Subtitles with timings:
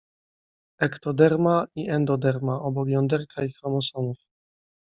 [0.87, 4.17] Ektoderma i endoderma obok jąderka i chromosomów.